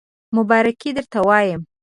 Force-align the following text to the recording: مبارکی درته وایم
مبارکی 0.35 0.89
درته 0.97 1.19
وایم 1.27 1.61